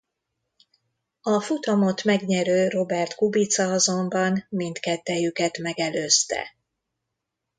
A 1.21 1.39
futamot 1.41 2.03
megnyerő 2.03 2.67
Robert 2.67 3.15
Kubica 3.15 3.63
azonban 3.71 4.45
mindkettejüket 4.49 5.57
megelőzte. 5.57 6.55